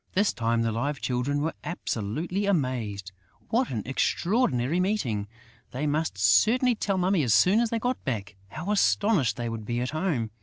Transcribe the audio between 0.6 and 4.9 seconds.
the Live Children were absolutely amazed. What an extraordinary